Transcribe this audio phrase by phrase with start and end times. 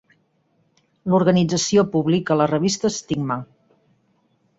[1.13, 3.37] L'organització publica la revista Stigma.